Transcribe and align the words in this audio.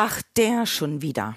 Ach, 0.00 0.22
der 0.36 0.64
schon 0.64 1.02
wieder. 1.02 1.36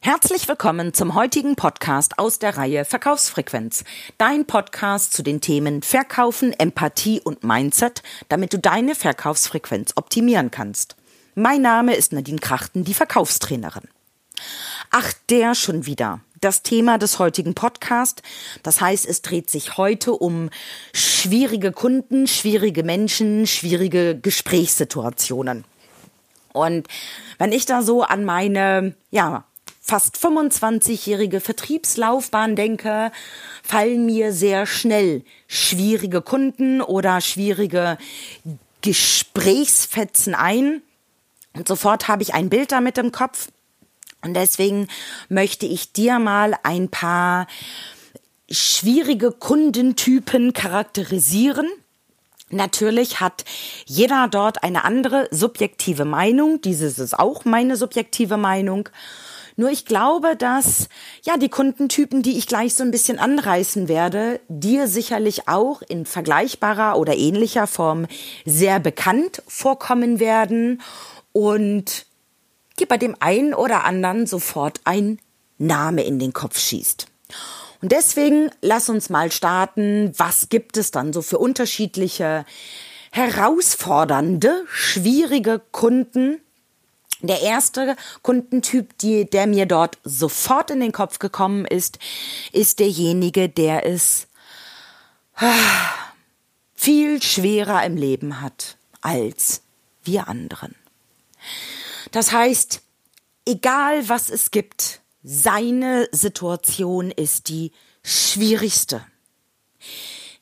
Herzlich 0.00 0.46
willkommen 0.46 0.92
zum 0.92 1.14
heutigen 1.14 1.56
Podcast 1.56 2.18
aus 2.18 2.38
der 2.38 2.58
Reihe 2.58 2.84
Verkaufsfrequenz. 2.84 3.84
Dein 4.18 4.44
Podcast 4.44 5.14
zu 5.14 5.22
den 5.22 5.40
Themen 5.40 5.80
Verkaufen, 5.80 6.52
Empathie 6.52 7.22
und 7.22 7.44
Mindset, 7.44 8.02
damit 8.28 8.52
du 8.52 8.58
deine 8.58 8.94
Verkaufsfrequenz 8.94 9.94
optimieren 9.96 10.50
kannst. 10.50 10.96
Mein 11.34 11.62
Name 11.62 11.94
ist 11.94 12.12
Nadine 12.12 12.40
Krachten, 12.40 12.84
die 12.84 12.92
Verkaufstrainerin. 12.92 13.88
Ach, 14.90 15.12
der 15.28 15.54
schon 15.54 15.86
wieder. 15.86 16.20
Das 16.40 16.62
Thema 16.62 16.98
des 16.98 17.18
heutigen 17.18 17.54
Podcasts. 17.54 18.22
Das 18.62 18.80
heißt, 18.80 19.06
es 19.06 19.22
dreht 19.22 19.48
sich 19.48 19.76
heute 19.76 20.12
um 20.12 20.50
schwierige 20.92 21.70
Kunden, 21.70 22.26
schwierige 22.26 22.82
Menschen, 22.82 23.46
schwierige 23.46 24.18
Gesprächssituationen. 24.18 25.64
Und 26.52 26.88
wenn 27.38 27.52
ich 27.52 27.66
da 27.66 27.82
so 27.82 28.02
an 28.02 28.24
meine, 28.24 28.96
ja, 29.10 29.44
fast 29.80 30.16
25-jährige 30.16 31.40
Vertriebslaufbahn 31.40 32.56
denke, 32.56 33.12
fallen 33.62 34.06
mir 34.06 34.32
sehr 34.32 34.66
schnell 34.66 35.22
schwierige 35.46 36.20
Kunden 36.20 36.80
oder 36.80 37.20
schwierige 37.20 37.96
Gesprächsfetzen 38.82 40.34
ein. 40.34 40.82
Und 41.52 41.68
sofort 41.68 42.08
habe 42.08 42.22
ich 42.22 42.34
ein 42.34 42.48
Bild 42.48 42.72
damit 42.72 42.98
im 42.98 43.12
Kopf. 43.12 43.48
Und 44.22 44.34
deswegen 44.34 44.88
möchte 45.28 45.66
ich 45.66 45.92
dir 45.92 46.18
mal 46.18 46.54
ein 46.62 46.88
paar 46.88 47.46
schwierige 48.50 49.32
Kundentypen 49.32 50.52
charakterisieren. 50.52 51.68
Natürlich 52.50 53.20
hat 53.20 53.44
jeder 53.86 54.26
dort 54.28 54.64
eine 54.64 54.84
andere 54.84 55.28
subjektive 55.30 56.04
Meinung. 56.04 56.60
Dieses 56.60 56.98
ist 56.98 57.18
auch 57.18 57.44
meine 57.44 57.76
subjektive 57.76 58.36
Meinung. 58.36 58.88
Nur 59.56 59.70
ich 59.70 59.84
glaube, 59.84 60.36
dass 60.36 60.88
ja 61.22 61.36
die 61.36 61.48
Kundentypen, 61.48 62.22
die 62.22 62.38
ich 62.38 62.46
gleich 62.46 62.74
so 62.74 62.82
ein 62.82 62.90
bisschen 62.90 63.18
anreißen 63.18 63.88
werde, 63.88 64.40
dir 64.48 64.88
sicherlich 64.88 65.48
auch 65.48 65.82
in 65.82 66.06
vergleichbarer 66.06 66.98
oder 66.98 67.16
ähnlicher 67.16 67.66
Form 67.66 68.06
sehr 68.44 68.80
bekannt 68.80 69.42
vorkommen 69.46 70.18
werden 70.18 70.80
und 71.32 72.06
dir 72.80 72.88
bei 72.88 72.98
dem 72.98 73.16
einen 73.20 73.54
oder 73.54 73.84
anderen 73.84 74.26
sofort 74.26 74.80
ein 74.84 75.18
Name 75.58 76.02
in 76.02 76.18
den 76.18 76.32
Kopf 76.32 76.58
schießt. 76.58 77.06
Und 77.82 77.92
deswegen 77.92 78.50
lass 78.60 78.88
uns 78.88 79.08
mal 79.08 79.32
starten. 79.32 80.12
Was 80.16 80.48
gibt 80.48 80.76
es 80.76 80.90
dann 80.90 81.12
so 81.12 81.22
für 81.22 81.38
unterschiedliche, 81.38 82.44
herausfordernde, 83.10 84.64
schwierige 84.70 85.60
Kunden? 85.72 86.40
Der 87.22 87.42
erste 87.42 87.96
Kundentyp, 88.22 88.96
die, 88.98 89.28
der 89.28 89.46
mir 89.46 89.66
dort 89.66 89.98
sofort 90.04 90.70
in 90.70 90.80
den 90.80 90.92
Kopf 90.92 91.18
gekommen 91.18 91.66
ist, 91.66 91.98
ist 92.52 92.78
derjenige, 92.78 93.48
der 93.48 93.86
es 93.86 94.26
viel 96.74 97.22
schwerer 97.22 97.84
im 97.84 97.96
Leben 97.96 98.40
hat 98.40 98.76
als 99.02 99.62
wir 100.02 100.28
anderen. 100.28 100.74
Das 102.10 102.32
heißt, 102.32 102.82
egal 103.46 104.08
was 104.08 104.30
es 104.30 104.50
gibt, 104.50 105.00
seine 105.22 106.08
Situation 106.12 107.10
ist 107.10 107.48
die 107.48 107.72
schwierigste. 108.02 109.04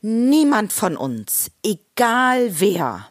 Niemand 0.00 0.72
von 0.72 0.96
uns, 0.96 1.50
egal 1.64 2.60
wer, 2.60 3.10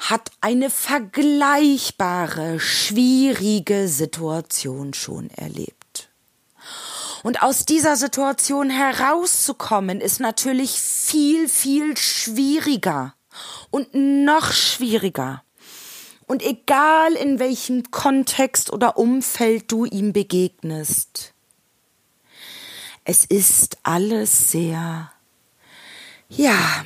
hat 0.00 0.30
eine 0.40 0.70
vergleichbare, 0.70 2.58
schwierige 2.58 3.88
Situation 3.88 4.94
schon 4.94 5.30
erlebt. 5.30 6.08
Und 7.22 7.42
aus 7.42 7.64
dieser 7.64 7.96
Situation 7.96 8.70
herauszukommen, 8.70 10.00
ist 10.00 10.20
natürlich 10.20 10.72
viel, 10.72 11.48
viel 11.48 11.96
schwieriger 11.96 13.14
und 13.70 13.94
noch 13.94 14.52
schwieriger. 14.52 15.43
Und 16.26 16.42
egal 16.42 17.12
in 17.14 17.38
welchem 17.38 17.90
Kontext 17.90 18.72
oder 18.72 18.96
Umfeld 18.96 19.70
du 19.70 19.84
ihm 19.84 20.12
begegnest, 20.12 21.32
es 23.04 23.24
ist 23.24 23.76
alles 23.82 24.50
sehr, 24.50 25.12
ja, 26.30 26.84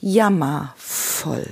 jammervoll. 0.00 1.48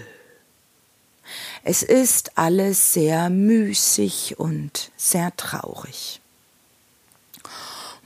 Es 1.64 1.82
ist 1.82 2.38
alles 2.38 2.92
sehr 2.92 3.28
müßig 3.28 4.38
und 4.38 4.92
sehr 4.96 5.34
traurig. 5.36 6.20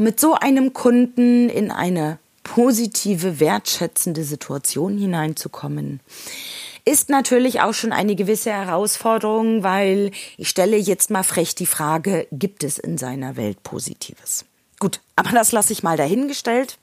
mit 0.00 0.18
so 0.18 0.32
einem 0.34 0.72
Kunden 0.72 1.50
in 1.50 1.70
eine 1.70 2.18
positive, 2.42 3.38
wertschätzende 3.38 4.24
Situation 4.24 4.96
hineinzukommen, 4.96 6.00
ist 6.84 7.08
natürlich 7.08 7.60
auch 7.60 7.74
schon 7.74 7.92
eine 7.92 8.14
gewisse 8.14 8.50
Herausforderung, 8.50 9.62
weil 9.62 10.10
ich 10.36 10.48
stelle 10.48 10.76
jetzt 10.76 11.10
mal 11.10 11.22
frech 11.22 11.54
die 11.54 11.66
Frage, 11.66 12.26
gibt 12.32 12.64
es 12.64 12.78
in 12.78 12.98
seiner 12.98 13.36
Welt 13.36 13.62
Positives? 13.62 14.44
Gut, 14.78 15.00
aber 15.16 15.30
das 15.30 15.52
lasse 15.52 15.72
ich 15.72 15.82
mal 15.82 15.96
dahingestellt. 15.96 16.78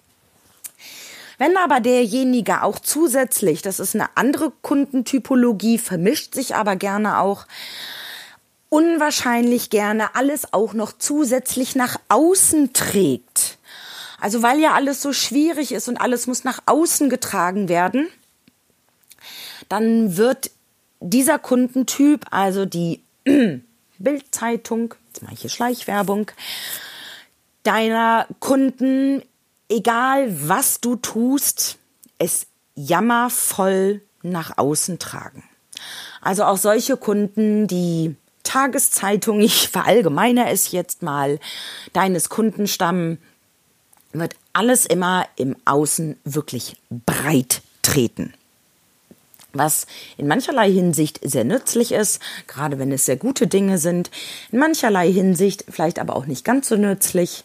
Wenn 1.38 1.56
aber 1.58 1.80
derjenige 1.80 2.64
auch 2.64 2.80
zusätzlich, 2.80 3.62
das 3.62 3.80
ist 3.80 3.96
eine 3.96 4.10
andere 4.16 4.52
Kundentypologie, 4.62 5.78
vermischt 5.78 6.34
sich 6.34 6.56
aber 6.56 6.76
gerne 6.76 7.20
auch 7.20 7.46
unwahrscheinlich 8.70 9.70
gerne 9.70 10.16
alles 10.16 10.52
auch 10.52 10.74
noch 10.74 10.94
zusätzlich 10.98 11.76
nach 11.76 12.00
außen 12.10 12.74
trägt. 12.74 13.58
Also 14.20 14.42
weil 14.42 14.60
ja 14.60 14.74
alles 14.74 15.02
so 15.02 15.14
schwierig 15.14 15.72
ist 15.72 15.88
und 15.88 15.98
alles 15.98 16.28
muss 16.28 16.44
nach 16.44 16.60
außen 16.66 17.10
getragen 17.10 17.70
werden, 17.70 18.08
dann 19.70 20.18
wird 20.18 20.52
dieser 21.00 21.40
Kundentyp, 21.40 22.26
also 22.32 22.66
die 22.66 23.04
Bildzeitung, 23.98 24.94
jetzt 25.08 25.24
mache 25.24 25.34
ich 25.34 25.42
hier 25.42 25.50
Schleichwerbung, 25.50 26.32
deiner 27.64 28.28
Kunden, 28.40 29.22
egal 29.70 30.28
was 30.48 30.80
du 30.80 30.96
tust, 30.96 31.78
es 32.18 32.48
jammervoll 32.76 34.02
nach 34.24 34.58
außen 34.58 35.00
tragen. 35.00 35.44
Also 36.22 36.44
auch 36.44 36.58
solche 36.58 36.98
Kunden, 36.98 37.68
die 37.68 38.16
Tageszeitung, 38.44 39.42
ich 39.42 39.70
verallgemeine 39.70 40.50
es 40.50 40.72
jetzt 40.72 41.02
mal, 41.02 41.40
deines 41.94 42.30
Kundenstamm, 42.30 43.18
wird 44.14 44.36
alles 44.54 44.86
immer 44.86 45.28
im 45.36 45.56
Außen 45.66 46.18
wirklich 46.24 46.78
breit 46.90 47.62
treten 47.84 48.34
was 49.54 49.88
in 50.18 50.28
mancherlei 50.28 50.72
Hinsicht 50.72 51.20
sehr 51.24 51.44
nützlich 51.44 51.92
ist, 51.92 52.22
gerade 52.48 52.80
wenn 52.80 52.92
es 52.92 53.06
sehr 53.06 53.18
gute 53.18 53.48
Dinge 53.48 53.78
sind, 53.78 54.12
in 54.52 54.60
mancherlei 54.60 55.12
Hinsicht 55.12 55.66
vielleicht 55.70 56.00
aber 56.00 56.16
auch 56.16 56.26
nicht 56.26 56.46
ganz 56.46 56.70
so 56.70 56.76
nützlich, 56.76 57.44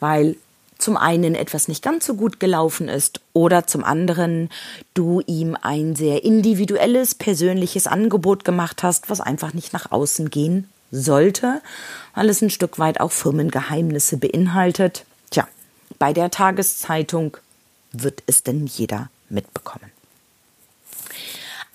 weil 0.00 0.36
zum 0.78 0.96
einen 0.96 1.34
etwas 1.34 1.66
nicht 1.66 1.82
ganz 1.82 2.06
so 2.06 2.14
gut 2.14 2.38
gelaufen 2.38 2.88
ist 2.88 3.20
oder 3.32 3.66
zum 3.66 3.82
anderen 3.82 4.48
du 4.94 5.20
ihm 5.26 5.56
ein 5.60 5.96
sehr 5.96 6.24
individuelles, 6.24 7.16
persönliches 7.16 7.88
Angebot 7.88 8.44
gemacht 8.44 8.84
hast, 8.84 9.10
was 9.10 9.20
einfach 9.20 9.52
nicht 9.54 9.72
nach 9.72 9.90
außen 9.90 10.30
gehen 10.30 10.68
sollte, 10.90 11.60
weil 12.14 12.28
es 12.28 12.40
ein 12.40 12.50
Stück 12.50 12.78
weit 12.78 13.00
auch 13.00 13.12
Firmengeheimnisse 13.12 14.16
beinhaltet. 14.16 15.04
Tja, 15.30 15.46
bei 15.98 16.12
der 16.12 16.30
Tageszeitung 16.30 17.36
wird 17.92 18.22
es 18.26 18.44
denn 18.44 18.66
jeder 18.66 19.10
mitbekommen. 19.28 19.97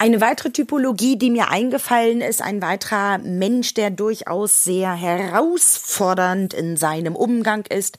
Eine 0.03 0.19
weitere 0.19 0.49
Typologie, 0.49 1.15
die 1.15 1.29
mir 1.29 1.49
eingefallen 1.49 2.19
ist, 2.19 2.41
ein 2.41 2.61
weiterer 2.61 3.19
Mensch, 3.19 3.73
der 3.73 3.89
durchaus 3.89 4.65
sehr 4.65 4.91
herausfordernd 4.91 6.53
in 6.53 6.75
seinem 6.75 7.15
Umgang 7.15 7.65
ist, 7.67 7.97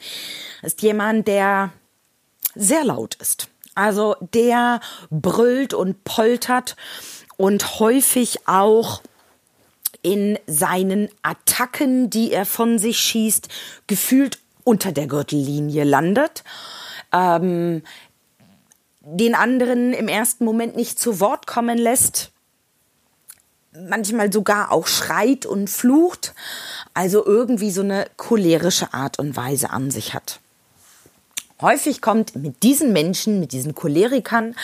ist 0.61 0.83
jemand, 0.83 1.27
der 1.29 1.73
sehr 2.55 2.85
laut 2.85 3.15
ist. 3.15 3.49
Also 3.75 4.17
der 4.35 4.81
brüllt 5.09 5.73
und 5.73 6.05
poltert 6.05 6.77
und 7.39 7.81
häufig 7.81 8.47
auch 8.47 9.01
in 10.03 10.39
seinen 10.47 11.09
Attacken, 11.23 12.11
die 12.11 12.33
er 12.33 12.45
von 12.45 12.79
sich 12.79 12.99
schießt, 12.99 13.49
gefühlt 13.87 14.41
unter 14.63 14.93
der 14.93 15.07
Gürtellinie 15.07 15.85
landet. 15.85 16.45
Ähm, 17.15 17.83
den 19.05 19.35
anderen 19.35 19.93
im 19.93 20.09
ersten 20.09 20.45
Moment 20.45 20.77
nicht 20.77 20.99
zu 20.99 21.21
Wort 21.21 21.47
kommen 21.47 21.79
lässt, 21.79 22.31
manchmal 23.73 24.33
sogar 24.33 24.73
auch 24.73 24.87
schreit 24.87 25.47
und 25.47 25.69
flucht, 25.69 26.35
also 26.95 27.25
irgendwie 27.25 27.71
so 27.71 27.83
eine 27.83 28.07
cholerische 28.17 28.95
Art 28.95 29.19
und 29.19 29.37
Weise 29.37 29.71
an 29.71 29.91
sich 29.91 30.15
hat. 30.15 30.41
Häufig 31.61 32.01
kommt 32.01 32.37
mit 32.37 32.63
diesen 32.63 32.93
Menschen, 32.93 33.41
mit 33.41 33.53
diesen 33.53 33.75
Cholerikern 33.75 34.55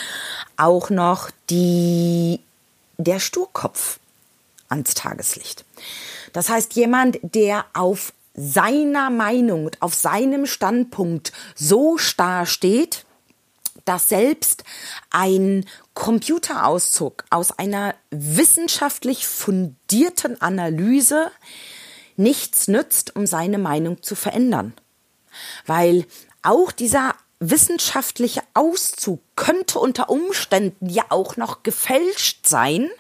auch 0.57 0.91
noch 0.91 1.31
die, 1.49 2.41
der 2.99 3.21
Sturkopf 3.21 3.99
ans 4.69 4.95
Tageslicht. 4.95 5.65
Das 6.33 6.49
heißt, 6.49 6.75
jemand, 6.75 7.19
der 7.23 7.65
auf 7.75 8.13
seiner 8.35 9.11
Meinung 9.11 9.67
und 9.67 9.83
auf 9.83 9.95
seinem 9.95 10.47
Standpunkt 10.47 11.33
so 11.55 11.99
starr 11.99 12.47
steht, 12.47 13.05
dass 13.85 14.09
selbst 14.09 14.65
ein 15.11 15.67
Computerauszug 15.94 17.25
aus 17.31 17.53
einer 17.59 17.94
wissenschaftlich 18.11 19.27
fundierten 19.27 20.41
Analyse 20.41 21.31
nichts 22.17 22.69
nützt, 22.69 23.17
um 23.17 23.27
seine 23.27 23.59
Meinung 23.59 24.03
zu 24.03 24.15
verändern. 24.15 24.75
Weil 25.67 26.06
auch 26.43 26.73
dieser 26.73 27.15
wissenschaftliche 27.41 28.43
Auszug 28.55 29.21
könnte 29.35 29.79
unter 29.79 30.11
Umständen 30.11 30.88
ja 30.88 31.05
auch 31.09 31.37
noch 31.37 31.62
gefälscht 31.62 32.47
sein, 32.47 32.91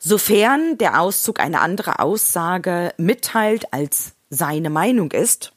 sofern 0.00 0.78
der 0.78 1.00
Auszug 1.00 1.40
eine 1.40 1.60
andere 1.60 1.98
Aussage 1.98 2.94
mitteilt, 2.96 3.72
als 3.72 4.12
seine 4.30 4.70
Meinung 4.70 5.10
ist. 5.10 5.52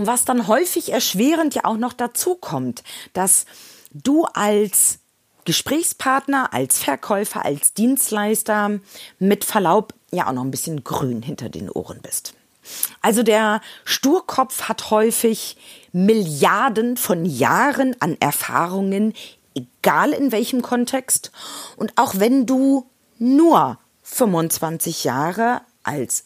Und 0.00 0.06
was 0.06 0.24
dann 0.24 0.46
häufig 0.46 0.92
erschwerend 0.92 1.54
ja 1.54 1.66
auch 1.66 1.76
noch 1.76 1.92
dazu 1.92 2.34
kommt, 2.34 2.82
dass 3.12 3.44
du 3.92 4.24
als 4.24 5.00
Gesprächspartner, 5.44 6.54
als 6.54 6.78
Verkäufer, 6.78 7.44
als 7.44 7.74
Dienstleister 7.74 8.80
mit 9.18 9.44
Verlaub 9.44 9.92
ja 10.10 10.26
auch 10.26 10.32
noch 10.32 10.42
ein 10.42 10.50
bisschen 10.50 10.84
grün 10.84 11.20
hinter 11.20 11.50
den 11.50 11.68
Ohren 11.68 12.00
bist. 12.00 12.32
Also 13.02 13.22
der 13.22 13.60
Sturkopf 13.84 14.70
hat 14.70 14.90
häufig 14.90 15.58
Milliarden 15.92 16.96
von 16.96 17.26
Jahren 17.26 17.94
an 18.00 18.16
Erfahrungen, 18.20 19.12
egal 19.54 20.12
in 20.12 20.32
welchem 20.32 20.62
Kontext. 20.62 21.30
Und 21.76 21.92
auch 21.96 22.14
wenn 22.16 22.46
du 22.46 22.88
nur 23.18 23.78
25 24.04 25.04
Jahre 25.04 25.60
als 25.82 26.24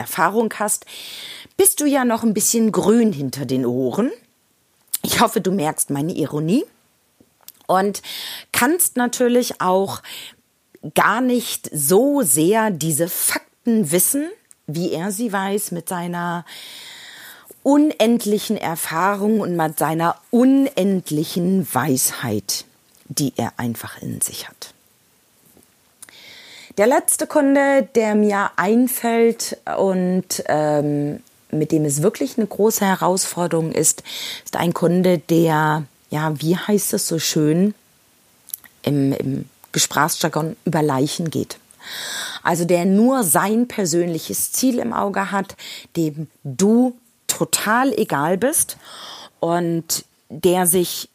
Erfahrung 0.00 0.52
hast, 0.58 0.86
bist 1.56 1.80
du 1.80 1.86
ja 1.86 2.04
noch 2.04 2.22
ein 2.22 2.34
bisschen 2.34 2.72
grün 2.72 3.12
hinter 3.12 3.44
den 3.44 3.66
Ohren. 3.66 4.10
Ich 5.02 5.20
hoffe, 5.20 5.40
du 5.40 5.52
merkst 5.52 5.90
meine 5.90 6.12
Ironie 6.12 6.64
und 7.66 8.02
kannst 8.52 8.96
natürlich 8.96 9.60
auch 9.60 10.02
gar 10.94 11.20
nicht 11.20 11.70
so 11.72 12.22
sehr 12.22 12.70
diese 12.70 13.08
Fakten 13.08 13.92
wissen, 13.92 14.28
wie 14.66 14.92
er 14.92 15.12
sie 15.12 15.32
weiß, 15.32 15.72
mit 15.72 15.88
seiner 15.88 16.44
unendlichen 17.62 18.56
Erfahrung 18.56 19.40
und 19.40 19.56
mit 19.56 19.78
seiner 19.78 20.16
unendlichen 20.30 21.72
Weisheit, 21.72 22.64
die 23.08 23.34
er 23.36 23.52
einfach 23.58 24.00
in 24.00 24.20
sich 24.20 24.48
hat. 24.48 24.74
Der 26.80 26.86
letzte 26.86 27.26
Kunde, 27.26 27.86
der 27.94 28.14
mir 28.14 28.52
einfällt 28.56 29.58
und 29.76 30.24
ähm, 30.46 31.20
mit 31.50 31.72
dem 31.72 31.84
es 31.84 32.00
wirklich 32.00 32.38
eine 32.38 32.46
große 32.46 32.86
Herausforderung 32.86 33.70
ist, 33.70 34.02
ist 34.46 34.56
ein 34.56 34.72
Kunde, 34.72 35.18
der, 35.18 35.84
ja, 36.08 36.40
wie 36.40 36.56
heißt 36.56 36.94
es 36.94 37.06
so 37.06 37.18
schön 37.18 37.74
im, 38.80 39.12
im 39.12 39.44
Gesprächsjargon, 39.72 40.56
über 40.64 40.80
Leichen 40.80 41.28
geht. 41.28 41.58
Also 42.42 42.64
der 42.64 42.86
nur 42.86 43.24
sein 43.24 43.68
persönliches 43.68 44.52
Ziel 44.52 44.78
im 44.78 44.94
Auge 44.94 45.30
hat, 45.30 45.56
dem 45.98 46.28
du 46.44 46.96
total 47.26 47.92
egal 47.92 48.38
bist 48.38 48.78
und 49.38 50.06
der 50.30 50.66
sich 50.66 51.09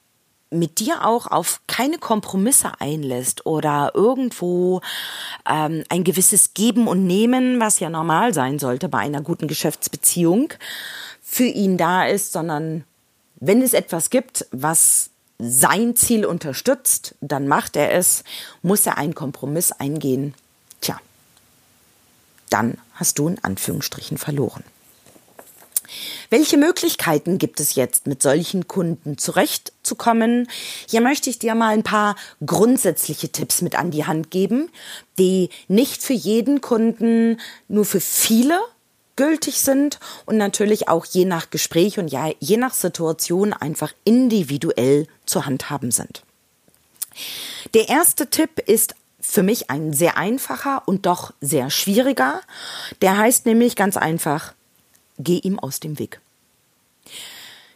mit 0.50 0.80
dir 0.80 1.06
auch 1.06 1.28
auf 1.28 1.62
keine 1.68 1.98
Kompromisse 1.98 2.80
einlässt 2.80 3.46
oder 3.46 3.92
irgendwo 3.94 4.82
ähm, 5.50 5.84
ein 5.90 6.04
gewisses 6.04 6.54
Geben 6.54 6.88
und 6.88 7.06
Nehmen, 7.06 7.60
was 7.60 7.80
ja 7.80 7.90
normal 7.90 8.34
sein 8.34 8.60
sollte 8.60 8.90
bei 8.90 9.00
einer 9.00 9.22
guten 9.22 9.48
Geschäftsbeziehung, 9.48 10.54
für 11.22 11.46
ihn 11.46 11.78
da 11.78 12.06
ist, 12.06 12.32
sondern 12.32 12.84
wenn 13.36 13.62
es 13.62 13.74
etwas 13.74 14.10
gibt, 14.10 14.46
was 14.52 15.10
sein 15.38 15.96
Ziel 15.96 16.26
unterstützt, 16.26 17.16
dann 17.20 17.48
macht 17.48 17.76
er 17.76 17.92
es, 17.94 18.24
muss 18.62 18.86
er 18.86 18.98
einen 18.98 19.16
Kompromiss 19.16 19.72
eingehen. 19.72 20.34
Tja, 20.80 21.00
dann 22.50 22.78
hast 22.94 23.20
du 23.20 23.28
in 23.28 23.44
Anführungsstrichen 23.44 24.18
verloren. 24.18 24.64
Welche 26.30 26.58
Möglichkeiten 26.58 27.38
gibt 27.38 27.60
es 27.60 27.76
jetzt, 27.76 28.08
mit 28.08 28.22
solchen 28.22 28.68
Kunden 28.68 29.18
zurechtzukommen? 29.18 30.48
Hier 30.90 31.02
möchte 31.02 31.30
ich 31.30 31.40
dir 31.40 31.56
mal 31.56 31.74
ein 31.74 31.84
paar 31.84 32.16
grundsätzliche 32.46 33.30
Tipps 33.30 33.62
mit 33.62 33.76
an 33.76 33.92
die 33.92 34.06
Hand 34.06 34.32
geben, 34.32 34.70
die 35.18 35.50
nicht 35.68 36.04
für 36.04 36.14
jeden 36.14 36.62
Kunden, 36.62 37.40
nur 37.68 37.86
für 37.86 38.02
viele 38.02 38.60
gültig 39.16 39.62
sind 39.62 40.00
und 40.26 40.38
natürlich 40.38 40.90
auch 40.90 41.06
je 41.06 41.26
nach 41.26 41.50
Gespräch 41.50 42.00
und 42.00 42.12
je 42.12 42.58
nach 42.58 42.74
Situation 42.74 43.54
einfach 43.54 43.94
individuell 44.04 45.08
zu 45.26 45.46
handhaben 45.46 45.92
sind. 45.92 46.24
Der 47.74 47.90
erste 47.90 48.30
Tipp 48.30 48.60
ist 48.60 48.96
für 49.22 49.44
mich 49.44 49.70
ein 49.70 49.94
sehr 49.94 50.18
einfacher 50.18 50.84
und 50.86 51.06
doch 51.06 51.34
sehr 51.42 51.70
schwieriger. 51.70 52.42
Der 53.02 53.18
heißt 53.18 53.46
nämlich 53.46 53.76
ganz 53.76 53.98
einfach, 53.98 54.54
geh 55.18 55.38
ihm 55.38 55.60
aus 55.60 55.80
dem 55.80 56.00
Weg. 56.00 56.22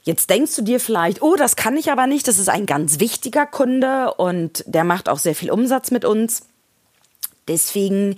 Jetzt 0.03 0.29
denkst 0.29 0.55
du 0.55 0.61
dir 0.61 0.79
vielleicht, 0.79 1.21
oh, 1.21 1.35
das 1.35 1.55
kann 1.55 1.77
ich 1.77 1.91
aber 1.91 2.07
nicht, 2.07 2.27
das 2.27 2.39
ist 2.39 2.49
ein 2.49 2.65
ganz 2.65 2.99
wichtiger 2.99 3.45
Kunde 3.45 4.13
und 4.15 4.63
der 4.65 4.83
macht 4.83 5.09
auch 5.09 5.19
sehr 5.19 5.35
viel 5.35 5.51
Umsatz 5.51 5.91
mit 5.91 6.05
uns. 6.05 6.43
Deswegen 7.47 8.15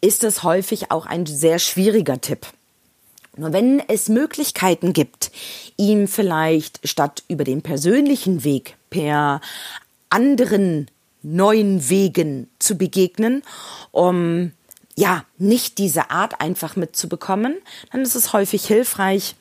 ist 0.00 0.24
es 0.24 0.42
häufig 0.42 0.90
auch 0.90 1.06
ein 1.06 1.26
sehr 1.26 1.58
schwieriger 1.58 2.20
Tipp. 2.20 2.46
Nur 3.36 3.52
wenn 3.52 3.80
es 3.88 4.08
Möglichkeiten 4.08 4.92
gibt, 4.92 5.30
ihm 5.76 6.08
vielleicht 6.08 6.80
statt 6.88 7.22
über 7.28 7.44
den 7.44 7.62
persönlichen 7.62 8.42
Weg 8.42 8.76
per 8.90 9.40
anderen 10.10 10.90
neuen 11.22 11.88
Wegen 11.88 12.48
zu 12.58 12.76
begegnen, 12.76 13.42
um 13.92 14.52
ja, 14.98 15.24
nicht 15.38 15.78
diese 15.78 16.10
Art 16.10 16.40
einfach 16.40 16.74
mitzubekommen, 16.74 17.56
dann 17.92 18.02
ist 18.02 18.16
es 18.16 18.32
häufig 18.32 18.66
hilfreich, 18.66 19.36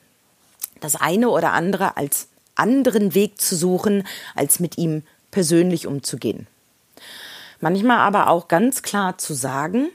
das 0.82 0.96
eine 0.96 1.30
oder 1.30 1.54
andere 1.54 1.98
als 1.98 2.28
anderen 2.54 3.16
Weg 3.16 3.42
zu 3.42 3.56
suchen, 3.56 4.08
als 4.36 4.60
mit 4.60 4.78
ihm 4.78 5.02
persönlich 5.32 5.88
umzugehen. 5.88 6.46
Manchmal 7.60 7.98
aber 7.98 8.30
auch 8.30 8.48
ganz 8.48 8.84
klar 8.84 9.18
zu 9.18 9.34
sagen, 9.34 9.90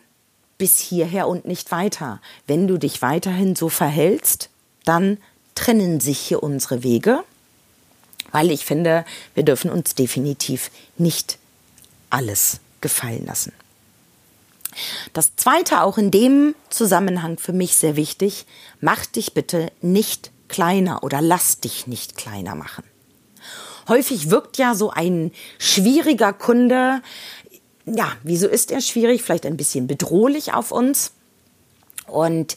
bis 0.58 0.80
hierher 0.80 1.28
und 1.28 1.44
nicht 1.44 1.70
weiter. 1.70 2.20
Wenn 2.48 2.66
du 2.66 2.76
dich 2.76 3.00
weiterhin 3.00 3.54
so 3.54 3.68
verhältst, 3.68 4.50
dann 4.84 5.18
trennen 5.54 6.00
sich 6.00 6.18
hier 6.18 6.42
unsere 6.42 6.82
Wege, 6.82 7.22
weil 8.32 8.50
ich 8.50 8.64
finde, 8.64 9.04
wir 9.34 9.44
dürfen 9.44 9.70
uns 9.70 9.94
definitiv 9.94 10.72
nicht 10.98 11.38
alles 12.10 12.58
gefallen 12.80 13.26
lassen. 13.26 13.52
Das 15.12 15.36
zweite, 15.36 15.82
auch 15.82 15.98
in 15.98 16.10
dem 16.10 16.54
Zusammenhang 16.70 17.38
für 17.38 17.52
mich 17.52 17.76
sehr 17.76 17.96
wichtig, 17.96 18.46
mach 18.80 19.06
dich 19.06 19.34
bitte 19.34 19.70
nicht 19.80 20.30
kleiner 20.48 21.02
oder 21.02 21.20
lass 21.20 21.60
dich 21.60 21.86
nicht 21.86 22.16
kleiner 22.16 22.54
machen. 22.54 22.84
Häufig 23.88 24.30
wirkt 24.30 24.58
ja 24.58 24.74
so 24.74 24.90
ein 24.90 25.32
schwieriger 25.58 26.32
Kunde, 26.32 27.02
ja, 27.84 28.12
wieso 28.22 28.48
ist 28.48 28.70
er 28.70 28.80
schwierig? 28.80 29.22
Vielleicht 29.22 29.46
ein 29.46 29.56
bisschen 29.56 29.86
bedrohlich 29.86 30.52
auf 30.52 30.70
uns. 30.70 31.12
Und 32.06 32.56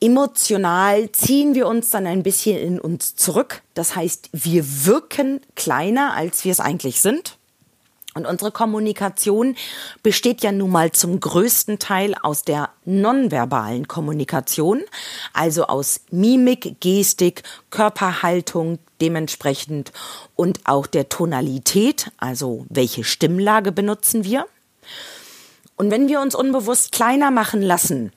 emotional 0.00 1.10
ziehen 1.12 1.54
wir 1.54 1.66
uns 1.66 1.90
dann 1.90 2.06
ein 2.06 2.22
bisschen 2.22 2.58
in 2.58 2.80
uns 2.80 3.16
zurück. 3.16 3.62
Das 3.74 3.96
heißt, 3.96 4.28
wir 4.32 4.86
wirken 4.86 5.40
kleiner, 5.54 6.14
als 6.14 6.44
wir 6.44 6.52
es 6.52 6.60
eigentlich 6.60 7.00
sind. 7.00 7.38
Und 8.16 8.24
unsere 8.24 8.50
Kommunikation 8.50 9.56
besteht 10.02 10.42
ja 10.42 10.50
nun 10.50 10.70
mal 10.70 10.90
zum 10.90 11.20
größten 11.20 11.78
Teil 11.78 12.14
aus 12.22 12.44
der 12.44 12.70
nonverbalen 12.86 13.88
Kommunikation, 13.88 14.82
also 15.34 15.66
aus 15.66 16.00
Mimik, 16.10 16.80
Gestik, 16.80 17.42
Körperhaltung 17.68 18.78
dementsprechend 19.02 19.92
und 20.34 20.60
auch 20.64 20.86
der 20.86 21.10
Tonalität, 21.10 22.10
also 22.16 22.64
welche 22.70 23.04
Stimmlage 23.04 23.70
benutzen 23.70 24.24
wir. 24.24 24.46
Und 25.76 25.90
wenn 25.90 26.08
wir 26.08 26.22
uns 26.22 26.34
unbewusst 26.34 26.92
kleiner 26.92 27.30
machen 27.30 27.60
lassen, 27.60 28.12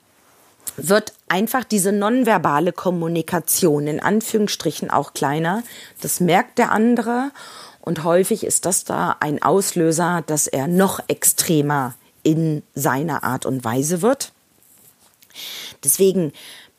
wird 0.78 1.12
einfach 1.28 1.64
diese 1.64 1.92
nonverbale 1.92 2.72
Kommunikation 2.72 3.86
in 3.86 4.00
Anführungsstrichen 4.00 4.88
auch 4.90 5.12
kleiner. 5.12 5.62
Das 6.00 6.20
merkt 6.20 6.56
der 6.56 6.72
andere 6.72 7.32
und 7.80 8.04
häufig 8.04 8.44
ist 8.44 8.66
das 8.66 8.84
da 8.84 9.16
ein 9.20 9.42
Auslöser, 9.42 10.22
dass 10.26 10.46
er 10.46 10.66
noch 10.66 11.00
extremer 11.08 11.94
in 12.22 12.62
seiner 12.74 13.24
Art 13.24 13.46
und 13.46 13.64
Weise 13.64 14.02
wird. 14.02 14.32
Deswegen 15.84 16.32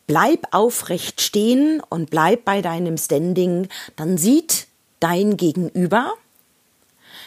bleib 0.07 0.47
aufrecht 0.51 1.21
stehen 1.21 1.81
und 1.89 2.09
bleib 2.09 2.45
bei 2.45 2.61
deinem 2.61 2.97
Standing, 2.97 3.69
dann 3.95 4.17
sieht 4.17 4.67
dein 4.99 5.37
Gegenüber, 5.37 6.13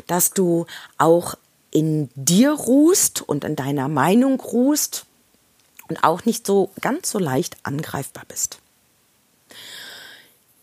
dass 0.07 0.33
du 0.33 0.67
auch 0.99 1.35
in 1.71 2.09
dir 2.15 2.53
ruhst 2.53 3.23
und 3.23 3.43
in 3.43 3.57
deiner 3.57 3.89
Meinung 3.89 4.41
ruhst 4.41 5.07
und 5.89 6.05
auch 6.05 6.25
nicht 6.25 6.47
so 6.47 6.71
ganz 6.81 7.11
so 7.11 7.19
leicht 7.19 7.57
angreifbar 7.65 8.25
bist. 8.29 8.59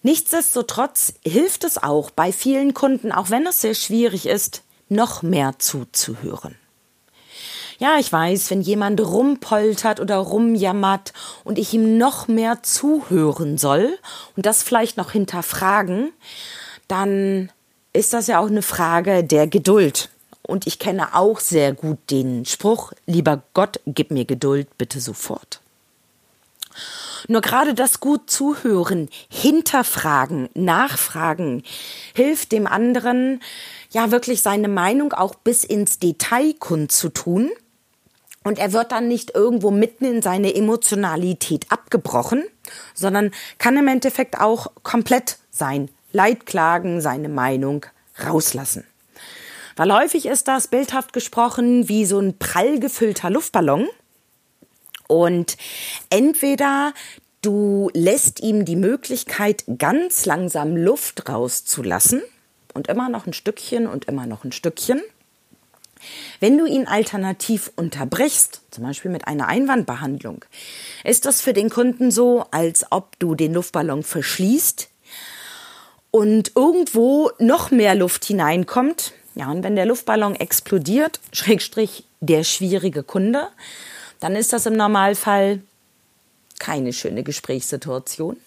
Nichtsdestotrotz 0.04 1.14
hilft 1.24 1.64
es 1.64 1.82
auch 1.82 2.10
bei 2.10 2.32
vielen 2.32 2.74
Kunden, 2.74 3.12
auch 3.12 3.30
wenn 3.30 3.46
es 3.46 3.62
sehr 3.62 3.76
schwierig 3.76 4.26
ist, 4.26 4.64
noch 4.90 5.22
mehr 5.22 5.60
zuzuhören. 5.60 6.56
Ja, 7.78 7.98
ich 7.98 8.12
weiß, 8.12 8.52
wenn 8.52 8.62
jemand 8.62 9.02
rumpoltert 9.02 10.00
oder 10.00 10.18
rumjammert 10.18 11.14
und 11.44 11.58
ich 11.58 11.74
ihm 11.74 11.98
noch 11.98 12.28
mehr 12.28 12.62
zuhören 12.62 13.58
soll 13.58 13.98
und 14.36 14.46
das 14.46 14.62
vielleicht 14.62 14.98
noch 14.98 15.12
hinterfragen, 15.12 16.12
dann 16.88 17.52
ist 17.94 18.14
das 18.14 18.28
ja 18.28 18.40
auch 18.40 18.48
eine 18.48 18.62
Frage 18.62 19.24
der 19.24 19.48
Geduld. 19.48 20.10
Und 20.44 20.68
ich 20.68 20.78
kenne 20.80 21.16
auch 21.16 21.40
sehr 21.40 21.74
gut 21.74 21.98
den 22.10 22.46
Spruch, 22.46 22.94
lieber 23.06 23.42
Gott, 23.54 23.80
gib 23.86 24.12
mir 24.12 24.26
Geduld 24.26 24.68
bitte 24.78 25.00
sofort. 25.00 25.60
Nur 27.28 27.42
gerade 27.42 27.74
das 27.74 28.00
gut 28.00 28.30
zuhören, 28.30 29.10
hinterfragen, 29.30 30.50
nachfragen, 30.54 31.64
hilft 32.16 32.52
dem 32.52 32.68
anderen, 32.68 33.42
ja 33.92 34.12
wirklich 34.12 34.42
seine 34.42 34.68
Meinung 34.68 35.14
auch 35.14 35.36
bis 35.36 35.64
ins 35.64 36.00
Detail 36.00 36.54
kundzutun. 36.54 37.52
Und 38.44 38.58
er 38.58 38.74
wird 38.74 38.92
dann 38.92 39.08
nicht 39.08 39.36
irgendwo 39.36 39.70
mitten 39.70 40.06
in 40.06 40.22
seine 40.22 40.56
Emotionalität 40.56 41.68
abgebrochen, 41.70 42.44
sondern 42.96 43.32
kann 43.60 43.78
im 43.78 43.88
Endeffekt 43.88 44.40
auch 44.40 44.72
komplett 44.82 45.38
sein 45.52 45.90
Leidklagen, 46.12 47.02
seine 47.02 47.30
Meinung 47.30 47.86
rauslassen. 48.26 48.84
Weil 49.76 49.94
häufig 49.94 50.26
ist 50.26 50.48
das 50.48 50.68
bildhaft 50.68 51.14
gesprochen 51.14 51.88
wie 51.88 52.06
so 52.06 52.20
ein 52.20 52.38
prall 52.38 52.80
gefüllter 52.80 53.30
Luftballon. 53.30 53.88
Und 55.12 55.58
entweder 56.10 56.94
du 57.42 57.90
lässt 57.94 58.40
ihm 58.40 58.64
die 58.64 58.78
Möglichkeit, 58.78 59.66
ganz 59.78 60.26
langsam 60.26 60.78
Luft 60.78 61.28
rauszulassen 61.28 62.22
und 62.74 62.88
immer 62.88 63.10
noch 63.10 63.28
ein 63.28 63.34
Stückchen 63.34 63.88
und 63.88 64.06
immer 64.06 64.26
noch 64.26 64.46
ein 64.46 64.54
Stückchen. 64.54 65.02
Wenn 66.40 66.58
du 66.58 66.66
ihn 66.66 66.88
alternativ 66.88 67.74
unterbrichst, 67.76 68.62
zum 68.72 68.86
Beispiel 68.86 69.12
mit 69.12 69.28
einer 69.28 69.50
Einwandbehandlung, 69.50 70.46
ist 71.04 71.26
das 71.26 71.42
für 71.42 71.52
den 71.52 71.70
Kunden 71.70 72.10
so, 72.10 72.46
als 72.52 72.86
ob 72.90 73.20
du 73.20 73.36
den 73.36 73.54
Luftballon 73.54 74.04
verschließt 74.04 74.88
und 76.10 76.54
irgendwo 76.56 77.32
noch 77.38 77.70
mehr 77.70 77.96
Luft 77.96 78.24
hineinkommt. 78.24 79.12
Ja, 79.36 79.52
und 79.52 79.66
wenn 79.66 79.76
der 79.76 79.86
Luftballon 79.86 80.36
explodiert, 80.36 81.20
Schrägstrich 81.34 82.06
der 82.22 82.46
schwierige 82.46 83.04
Kunde, 83.04 83.50
dann 84.22 84.38
ist 84.38 84.54
das 84.54 84.66
im 84.66 84.78
Normalfall 84.78 85.60
keine 86.60 86.94
schöne 86.94 87.24
Gesprächssituation. 87.24 88.38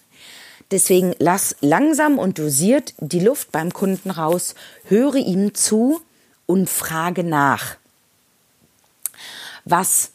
Deswegen 0.71 1.13
lass 1.19 1.55
langsam 1.61 2.17
und 2.17 2.39
dosiert 2.39 2.95
die 2.97 3.19
Luft 3.19 3.51
beim 3.51 3.71
Kunden 3.71 4.09
raus, 4.09 4.55
höre 4.85 5.15
ihm 5.15 5.53
zu 5.53 6.01
und 6.47 6.69
frage 6.69 7.23
nach. 7.23 7.75
Was 9.65 10.11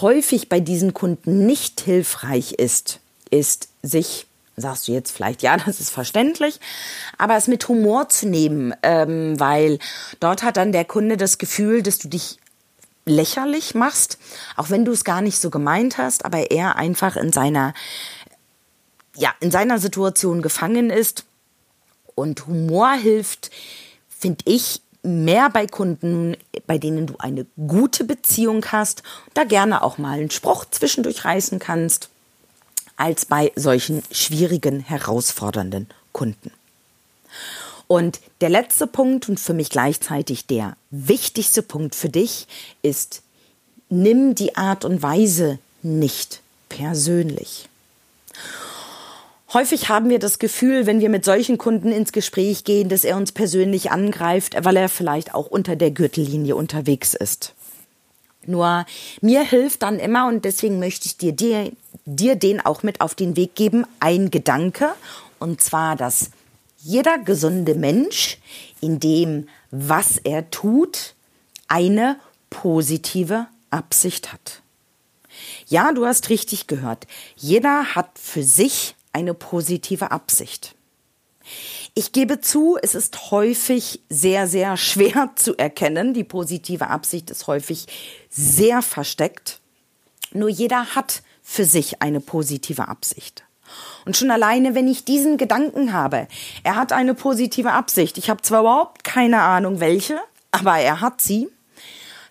häufig 0.00 0.48
bei 0.48 0.60
diesen 0.60 0.92
Kunden 0.92 1.46
nicht 1.46 1.80
hilfreich 1.80 2.52
ist, 2.52 3.00
ist 3.30 3.68
sich 3.82 4.26
sagst 4.56 4.86
du 4.86 4.92
jetzt 4.92 5.10
vielleicht, 5.10 5.42
ja, 5.42 5.56
das 5.66 5.80
ist 5.80 5.90
verständlich, 5.90 6.60
aber 7.18 7.36
es 7.36 7.48
mit 7.48 7.66
Humor 7.68 8.08
zu 8.08 8.28
nehmen, 8.28 8.74
ähm, 8.82 9.38
weil 9.38 9.78
dort 10.20 10.42
hat 10.42 10.56
dann 10.56 10.72
der 10.72 10.84
Kunde 10.84 11.16
das 11.16 11.38
Gefühl, 11.38 11.82
dass 11.82 11.98
du 11.98 12.08
dich 12.08 12.38
lächerlich 13.06 13.74
machst, 13.74 14.18
auch 14.56 14.70
wenn 14.70 14.84
du 14.84 14.92
es 14.92 15.04
gar 15.04 15.20
nicht 15.20 15.38
so 15.38 15.50
gemeint 15.50 15.98
hast, 15.98 16.24
aber 16.24 16.50
er 16.50 16.76
einfach 16.76 17.16
in 17.16 17.32
seiner, 17.32 17.74
ja, 19.16 19.34
in 19.40 19.50
seiner 19.50 19.78
Situation 19.78 20.42
gefangen 20.42 20.90
ist. 20.90 21.24
Und 22.14 22.46
Humor 22.46 22.92
hilft, 22.92 23.50
finde 24.08 24.44
ich, 24.46 24.80
mehr 25.02 25.50
bei 25.50 25.66
Kunden, 25.66 26.36
bei 26.66 26.78
denen 26.78 27.06
du 27.06 27.16
eine 27.18 27.46
gute 27.66 28.04
Beziehung 28.04 28.64
hast, 28.66 29.02
da 29.34 29.44
gerne 29.44 29.82
auch 29.82 29.98
mal 29.98 30.18
einen 30.18 30.30
Spruch 30.30 30.64
zwischendurch 30.70 31.24
reißen 31.24 31.58
kannst, 31.58 32.08
als 32.96 33.26
bei 33.26 33.52
solchen 33.56 34.02
schwierigen, 34.10 34.80
herausfordernden 34.80 35.88
Kunden. 36.12 36.52
Und 37.94 38.18
der 38.40 38.48
letzte 38.48 38.88
Punkt 38.88 39.28
und 39.28 39.38
für 39.38 39.54
mich 39.54 39.70
gleichzeitig 39.70 40.48
der 40.48 40.76
wichtigste 40.90 41.62
Punkt 41.62 41.94
für 41.94 42.08
dich 42.08 42.48
ist, 42.82 43.22
nimm 43.88 44.34
die 44.34 44.56
Art 44.56 44.84
und 44.84 45.00
Weise 45.00 45.60
nicht 45.84 46.40
persönlich. 46.68 47.68
Häufig 49.52 49.88
haben 49.90 50.10
wir 50.10 50.18
das 50.18 50.40
Gefühl, 50.40 50.86
wenn 50.86 50.98
wir 50.98 51.08
mit 51.08 51.24
solchen 51.24 51.56
Kunden 51.56 51.92
ins 51.92 52.10
Gespräch 52.10 52.64
gehen, 52.64 52.88
dass 52.88 53.04
er 53.04 53.16
uns 53.16 53.30
persönlich 53.30 53.92
angreift, 53.92 54.56
weil 54.64 54.76
er 54.76 54.88
vielleicht 54.88 55.32
auch 55.32 55.46
unter 55.46 55.76
der 55.76 55.92
Gürtellinie 55.92 56.56
unterwegs 56.56 57.14
ist. 57.14 57.54
Nur 58.44 58.86
mir 59.20 59.44
hilft 59.44 59.84
dann 59.84 60.00
immer, 60.00 60.26
und 60.26 60.44
deswegen 60.44 60.80
möchte 60.80 61.06
ich 61.06 61.16
dir, 61.16 61.30
dir, 61.30 61.70
dir 62.06 62.34
den 62.34 62.60
auch 62.60 62.82
mit 62.82 63.00
auf 63.00 63.14
den 63.14 63.36
Weg 63.36 63.54
geben, 63.54 63.86
ein 64.00 64.32
Gedanke, 64.32 64.88
und 65.38 65.60
zwar, 65.60 65.94
dass 65.94 66.30
jeder 66.84 67.16
gesunde 67.16 67.74
Mensch 67.74 68.36
in 68.82 69.00
dem, 69.00 69.48
was 69.70 70.18
er 70.18 70.50
tut, 70.50 71.14
eine 71.66 72.20
positive 72.50 73.46
Absicht 73.70 74.32
hat. 74.34 74.60
Ja, 75.66 75.92
du 75.92 76.04
hast 76.04 76.28
richtig 76.28 76.66
gehört. 76.66 77.06
Jeder 77.36 77.94
hat 77.94 78.18
für 78.18 78.42
sich 78.42 78.96
eine 79.14 79.32
positive 79.32 80.10
Absicht. 80.10 80.74
Ich 81.94 82.12
gebe 82.12 82.42
zu, 82.42 82.76
es 82.82 82.94
ist 82.94 83.30
häufig 83.30 84.00
sehr, 84.10 84.46
sehr 84.46 84.76
schwer 84.76 85.30
zu 85.36 85.56
erkennen. 85.56 86.12
Die 86.12 86.24
positive 86.24 86.88
Absicht 86.88 87.30
ist 87.30 87.46
häufig 87.46 87.86
sehr 88.28 88.82
versteckt. 88.82 89.58
Nur 90.32 90.50
jeder 90.50 90.94
hat 90.94 91.22
für 91.42 91.64
sich 91.64 92.02
eine 92.02 92.20
positive 92.20 92.88
Absicht. 92.88 93.44
Und 94.04 94.16
schon 94.16 94.30
alleine, 94.30 94.74
wenn 94.74 94.88
ich 94.88 95.04
diesen 95.04 95.38
Gedanken 95.38 95.92
habe, 95.92 96.28
er 96.62 96.76
hat 96.76 96.92
eine 96.92 97.14
positive 97.14 97.72
Absicht, 97.72 98.18
ich 98.18 98.28
habe 98.30 98.42
zwar 98.42 98.60
überhaupt 98.60 99.04
keine 99.04 99.40
Ahnung 99.40 99.80
welche, 99.80 100.18
aber 100.50 100.78
er 100.78 101.00
hat 101.00 101.20
sie, 101.20 101.48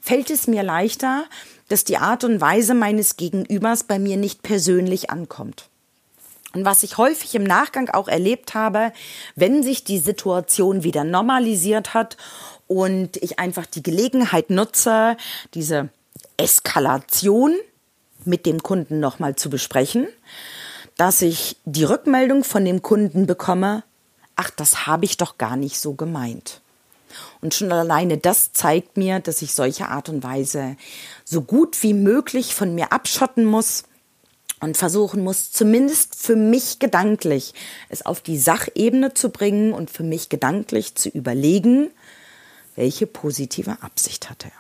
fällt 0.02 0.30
es 0.30 0.48
mir 0.48 0.64
leichter, 0.64 1.26
dass 1.70 1.84
die 1.84 1.98
Art 1.98 2.24
und 2.24 2.42
Weise 2.42 2.74
meines 2.74 3.18
Gegenübers 3.18 3.86
bei 3.86 3.98
mir 4.00 4.18
nicht 4.18 4.44
persönlich 4.44 5.10
ankommt. 5.10 5.70
Und 6.54 6.66
was 6.66 6.84
ich 6.84 6.98
häufig 6.98 7.34
im 7.34 7.44
Nachgang 7.44 7.90
auch 7.90 8.08
erlebt 8.08 8.54
habe, 8.54 8.94
wenn 9.36 9.64
sich 9.64 9.84
die 9.84 9.98
Situation 9.98 10.84
wieder 10.84 11.04
normalisiert 11.04 11.96
hat 11.96 12.16
und 12.68 13.18
ich 13.18 13.40
einfach 13.40 13.66
die 13.66 13.82
Gelegenheit 13.82 14.52
nutze, 14.52 15.18
diese 15.56 15.90
Eskalation 16.38 17.56
mit 18.24 18.46
dem 18.46 18.62
Kunden 18.62 19.00
nochmal 19.00 19.36
zu 19.36 19.50
besprechen, 19.50 20.08
dass 20.98 21.22
ich 21.22 21.58
die 21.66 21.84
Rückmeldung 21.84 22.44
von 22.44 22.66
dem 22.66 22.82
Kunden 22.82 23.26
bekomme, 23.26 23.84
ach, 24.36 24.50
das 24.50 24.88
habe 24.88 25.06
ich 25.06 25.18
doch 25.18 25.38
gar 25.38 25.56
nicht 25.56 25.80
so 25.80 25.94
gemeint. 25.94 26.62
Und 27.42 27.54
schon 27.54 27.72
alleine 27.72 28.18
das 28.18 28.54
zeigt 28.54 28.98
mir, 28.98 29.20
dass 29.20 29.42
ich 29.42 29.54
solche 29.54 29.90
Art 29.90 30.10
und 30.10 30.24
Weise 30.24 30.78
so 31.24 31.42
gut 31.42 31.82
wie 31.84 31.94
möglich 31.94 32.56
von 32.56 32.74
mir 32.74 32.92
abschotten 32.92 33.46
muss 33.46 33.84
und 34.60 34.78
versuchen 34.78 35.24
muss, 35.24 35.52
zumindest 35.52 36.16
für 36.16 36.36
mich 36.36 36.80
gedanklich 36.80 37.54
es 37.90 38.06
auf 38.06 38.22
die 38.22 38.38
Sachebene 38.38 39.14
zu 39.14 39.30
bringen 39.30 39.74
und 39.74 39.92
für 39.92 40.04
mich 40.04 40.30
gedanklich 40.30 40.96
zu 40.96 41.10
überlegen, 41.10 41.92
welche 42.76 43.06
positive 43.06 43.78
Absicht 43.82 44.30
hat 44.30 44.46
er. 44.46 44.52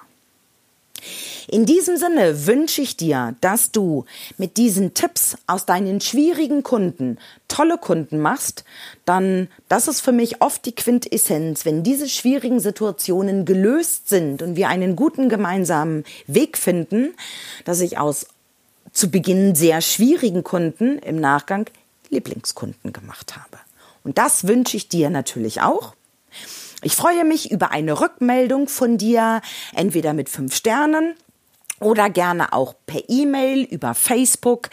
In 1.47 1.65
diesem 1.65 1.97
Sinne 1.97 2.47
wünsche 2.47 2.81
ich 2.81 2.97
dir, 2.97 3.35
dass 3.41 3.71
du 3.71 4.05
mit 4.37 4.57
diesen 4.57 4.93
Tipps 4.93 5.37
aus 5.47 5.65
deinen 5.65 6.01
schwierigen 6.01 6.63
Kunden 6.63 7.17
tolle 7.47 7.77
Kunden 7.77 8.19
machst, 8.19 8.63
dann 9.05 9.47
das 9.67 9.87
ist 9.87 10.01
für 10.01 10.11
mich 10.11 10.41
oft 10.41 10.65
die 10.65 10.73
Quintessenz, 10.73 11.65
wenn 11.65 11.83
diese 11.83 12.09
schwierigen 12.09 12.59
Situationen 12.59 13.45
gelöst 13.45 14.09
sind 14.09 14.41
und 14.41 14.55
wir 14.55 14.69
einen 14.69 14.95
guten 14.95 15.29
gemeinsamen 15.29 16.03
Weg 16.27 16.57
finden, 16.57 17.13
dass 17.65 17.81
ich 17.81 17.97
aus 17.97 18.27
zu 18.91 19.09
Beginn 19.09 19.55
sehr 19.55 19.81
schwierigen 19.81 20.43
Kunden 20.43 20.99
im 20.99 21.19
Nachgang 21.19 21.65
Lieblingskunden 22.09 22.93
gemacht 22.93 23.35
habe. 23.35 23.57
Und 24.03 24.17
das 24.17 24.47
wünsche 24.47 24.77
ich 24.77 24.87
dir 24.87 25.09
natürlich 25.09 25.61
auch. 25.61 25.95
Ich 26.83 26.95
freue 26.95 27.23
mich 27.23 27.49
über 27.49 27.71
eine 27.71 27.99
Rückmeldung 27.99 28.67
von 28.67 28.97
dir, 28.97 29.41
entweder 29.73 30.13
mit 30.13 30.29
fünf 30.29 30.53
Sternen 30.55 31.15
oder 31.83 32.09
gerne 32.09 32.53
auch 32.53 32.75
per 32.85 33.01
E-Mail, 33.07 33.63
über 33.63 33.93
Facebook, 33.93 34.69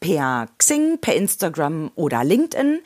per 0.00 0.48
Xing, 0.58 0.98
per 1.00 1.14
Instagram 1.14 1.90
oder 1.94 2.24
LinkedIn. 2.24 2.80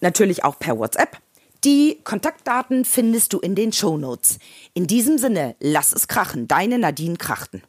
Natürlich 0.00 0.44
auch 0.44 0.58
per 0.58 0.78
WhatsApp. 0.78 1.18
Die 1.64 2.00
Kontaktdaten 2.04 2.84
findest 2.84 3.32
du 3.32 3.38
in 3.38 3.54
den 3.54 3.72
Show 3.72 3.98
Notes. 3.98 4.38
In 4.72 4.86
diesem 4.86 5.18
Sinne, 5.18 5.56
lass 5.60 5.92
es 5.92 6.08
krachen. 6.08 6.48
Deine 6.48 6.78
Nadine 6.78 7.16
Krachten. 7.16 7.62